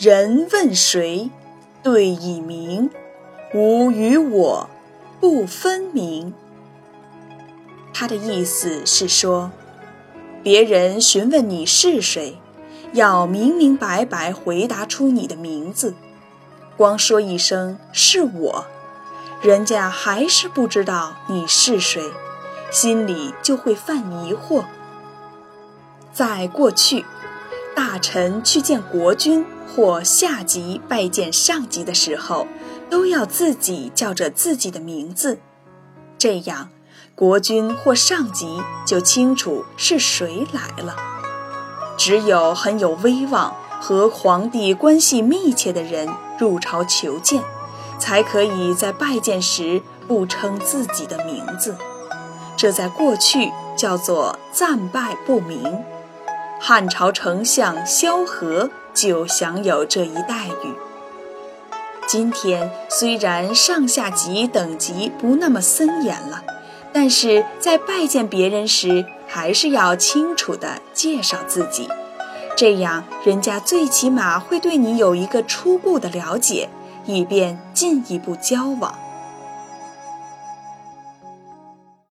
[0.00, 1.28] 人问谁，
[1.82, 2.88] 对以明。
[3.52, 4.70] 吾与我
[5.20, 6.32] 不分明。
[7.92, 9.50] 他的意思是说，
[10.42, 12.38] 别人询问你是谁，
[12.94, 15.92] 要明明白白回答出你的名字。
[16.78, 18.64] 光说一声是我，
[19.42, 22.00] 人家还是不知道你是谁，
[22.70, 24.64] 心里就会犯疑惑。
[26.10, 27.04] 在过去，
[27.80, 32.46] 大臣去见国君或下级拜见上级的时候，
[32.90, 35.38] 都要自己叫着自己的名字，
[36.18, 36.68] 这样
[37.14, 40.94] 国君或上级就清楚是谁来了。
[41.96, 46.06] 只有很有威望和皇帝关系密切的人
[46.38, 47.42] 入朝求见，
[47.98, 51.74] 才可以在拜见时不称自己的名字，
[52.58, 55.82] 这在过去叫做暂拜不明。
[56.62, 60.74] 汉朝丞相萧何就享有这一待遇。
[62.06, 66.44] 今天虽然上下级等级不那么森严了，
[66.92, 71.88] 但是在拜见别人时，还是要清楚地介绍自己，
[72.54, 76.68] 这样人家最起码会对你有一个初步的了解，
[77.06, 78.94] 以便进一步交往。